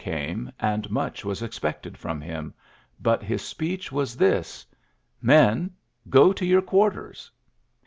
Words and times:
GEANT 0.03 0.51
39 0.55 0.55
and 0.59 0.89
mucli 0.89 1.23
was 1.25 1.43
expected 1.43 1.95
from 1.95 2.21
him; 2.21 2.55
but 2.99 3.21
his 3.21 3.43
speech 3.43 3.91
was 3.91 4.15
this: 4.17 4.65
^^Men, 5.23 5.69
go 6.09 6.33
to 6.33 6.43
your 6.43 6.63
qiMtrters." 6.63 7.29